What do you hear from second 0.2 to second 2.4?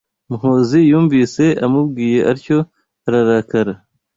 Muhozi yumvise amubwiye